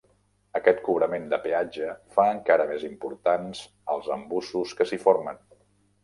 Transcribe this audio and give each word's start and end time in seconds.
Aquest 0.59 0.79
cobrament 0.85 1.25
de 1.33 1.37
peatge 1.41 1.89
fa 2.15 2.23
encara 2.37 2.65
més 2.71 2.85
importants 2.87 3.61
els 3.97 4.09
embussos 4.15 4.73
que 4.81 4.89
s'hi 4.93 4.99
formen. 5.05 5.39